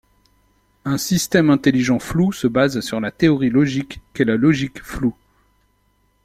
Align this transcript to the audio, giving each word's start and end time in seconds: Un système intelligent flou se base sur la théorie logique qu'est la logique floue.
Un 0.83 0.97
système 0.97 1.51
intelligent 1.51 1.99
flou 1.99 2.31
se 2.33 2.47
base 2.47 2.79
sur 2.79 2.99
la 2.99 3.11
théorie 3.11 3.51
logique 3.51 4.01
qu'est 4.15 4.25
la 4.25 4.35
logique 4.35 4.81
floue. 4.81 5.15